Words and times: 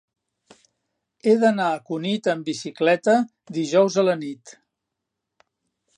He 1.27 1.35
d'anar 1.43 1.67
a 1.73 1.83
Cunit 1.89 2.31
amb 2.35 2.49
bicicleta 2.53 3.15
dijous 3.61 4.01
a 4.03 4.07
la 4.11 4.19
nit. 4.23 4.59